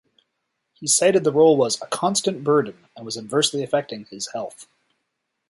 He 0.73 0.87
cited 0.87 1.23
the 1.23 1.31
role 1.31 1.55
was 1.55 1.79
"a 1.79 1.85
constant 1.85 2.43
burden" 2.43 2.87
and 2.95 3.05
was 3.05 3.17
adversely 3.19 3.61
affecting 3.61 4.05
his 4.05 4.29
health. 4.33 4.65